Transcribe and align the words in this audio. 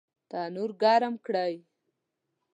تنور 0.29 0.71
ګرم 0.81 1.13
کړئ 1.25 1.53